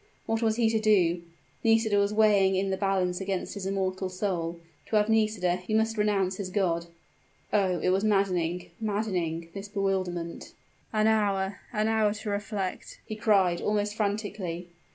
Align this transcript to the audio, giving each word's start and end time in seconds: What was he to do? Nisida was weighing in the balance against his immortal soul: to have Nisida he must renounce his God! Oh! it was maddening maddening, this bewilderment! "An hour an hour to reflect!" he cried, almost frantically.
What 0.25 0.41
was 0.41 0.55
he 0.55 0.67
to 0.71 0.79
do? 0.79 1.21
Nisida 1.63 1.95
was 1.99 2.11
weighing 2.11 2.55
in 2.55 2.71
the 2.71 2.75
balance 2.75 3.21
against 3.21 3.53
his 3.53 3.67
immortal 3.67 4.09
soul: 4.09 4.59
to 4.87 4.95
have 4.95 5.09
Nisida 5.09 5.57
he 5.57 5.75
must 5.75 5.95
renounce 5.95 6.37
his 6.37 6.49
God! 6.49 6.87
Oh! 7.53 7.79
it 7.81 7.89
was 7.89 8.03
maddening 8.03 8.71
maddening, 8.79 9.49
this 9.53 9.67
bewilderment! 9.67 10.53
"An 10.91 11.05
hour 11.05 11.59
an 11.71 11.87
hour 11.87 12.15
to 12.15 12.31
reflect!" 12.31 12.99
he 13.05 13.15
cried, 13.15 13.61
almost 13.61 13.93
frantically. 13.93 14.69